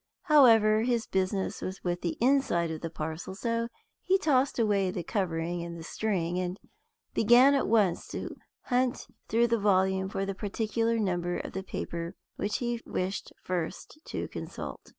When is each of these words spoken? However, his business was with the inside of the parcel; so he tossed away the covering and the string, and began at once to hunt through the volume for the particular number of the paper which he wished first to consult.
However, 0.23 0.81
his 0.81 1.05
business 1.05 1.61
was 1.61 1.83
with 1.83 2.01
the 2.01 2.17
inside 2.19 2.71
of 2.71 2.81
the 2.81 2.89
parcel; 2.89 3.35
so 3.35 3.67
he 4.01 4.17
tossed 4.17 4.57
away 4.57 4.89
the 4.89 5.03
covering 5.03 5.61
and 5.61 5.77
the 5.77 5.83
string, 5.83 6.39
and 6.39 6.59
began 7.13 7.53
at 7.53 7.67
once 7.67 8.07
to 8.07 8.35
hunt 8.61 9.05
through 9.27 9.45
the 9.45 9.59
volume 9.59 10.09
for 10.09 10.25
the 10.25 10.33
particular 10.33 10.97
number 10.97 11.37
of 11.37 11.53
the 11.53 11.61
paper 11.61 12.15
which 12.35 12.57
he 12.57 12.81
wished 12.83 13.31
first 13.43 13.99
to 14.05 14.27
consult. 14.29 14.81